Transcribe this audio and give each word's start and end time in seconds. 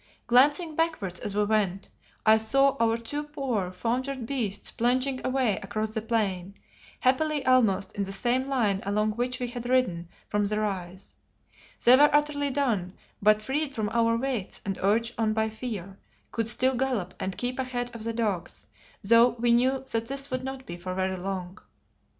Glancing 0.25 0.75
backwards 0.75 1.19
as 1.19 1.35
we 1.35 1.43
went, 1.43 1.91
I 2.25 2.39
saw 2.39 2.75
our 2.79 2.97
two 2.97 3.21
poor, 3.23 3.71
foundered 3.71 4.25
beasts 4.25 4.71
plunging 4.71 5.23
away 5.23 5.57
across 5.61 5.91
the 5.91 6.01
plain, 6.01 6.55
happily 7.01 7.45
almost 7.45 7.95
in 7.95 8.01
the 8.03 8.11
same 8.11 8.47
line 8.47 8.81
along 8.83 9.11
which 9.11 9.39
we 9.39 9.47
had 9.49 9.69
ridden 9.69 10.09
from 10.27 10.45
the 10.45 10.59
rise. 10.59 11.13
They 11.83 11.95
were 11.95 12.09
utterly 12.15 12.49
done, 12.49 12.93
but 13.21 13.43
freed 13.43 13.75
from 13.75 13.89
our 13.89 14.17
weights 14.17 14.59
and 14.65 14.79
urged 14.81 15.13
on 15.19 15.33
by 15.33 15.51
fear, 15.51 15.99
could 16.31 16.47
still 16.47 16.73
gallop 16.73 17.13
and 17.19 17.37
keep 17.37 17.59
ahead 17.59 17.93
of 17.93 18.03
the 18.03 18.13
dogs, 18.13 18.65
though 19.03 19.29
we 19.37 19.51
knew 19.51 19.85
that 19.91 20.07
this 20.07 20.31
would 20.31 20.43
not 20.43 20.65
be 20.65 20.77
for 20.77 20.95
very 20.95 21.15
long. 21.15 21.59